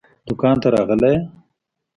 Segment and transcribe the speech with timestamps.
[0.27, 1.19] دوکان ته راغلی يې؟